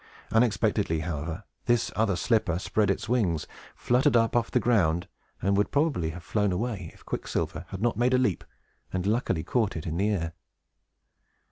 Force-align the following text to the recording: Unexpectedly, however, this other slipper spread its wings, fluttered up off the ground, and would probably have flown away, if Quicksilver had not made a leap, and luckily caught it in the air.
Unexpectedly, 0.31 1.01
however, 1.01 1.43
this 1.67 1.91
other 1.95 2.15
slipper 2.15 2.57
spread 2.57 2.89
its 2.89 3.07
wings, 3.07 3.45
fluttered 3.75 4.17
up 4.17 4.35
off 4.35 4.49
the 4.49 4.59
ground, 4.59 5.07
and 5.43 5.55
would 5.55 5.69
probably 5.69 6.09
have 6.09 6.23
flown 6.23 6.51
away, 6.51 6.89
if 6.95 7.05
Quicksilver 7.05 7.65
had 7.67 7.83
not 7.83 7.97
made 7.97 8.15
a 8.15 8.17
leap, 8.17 8.43
and 8.91 9.05
luckily 9.05 9.43
caught 9.43 9.75
it 9.75 9.85
in 9.85 9.97
the 9.97 10.09
air. 10.09 10.33